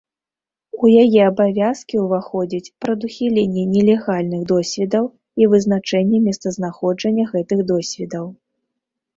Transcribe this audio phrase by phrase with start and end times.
[0.85, 5.05] У яе абавязкі ўваходзіць прадухіленне нелегальных досведаў
[5.43, 8.25] і вызначэнне месцазнаходжання гэтых досведаў.